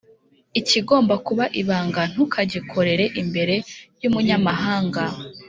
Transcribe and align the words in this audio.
Ikigomba 0.59 1.13
kuba 1.25 1.45
ibanga 1.61 2.01
ntukagikorere 2.11 3.05
imbere 3.21 3.55
y’umunyamahanga, 4.01 5.03